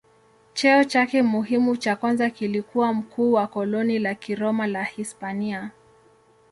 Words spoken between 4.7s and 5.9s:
Hispania.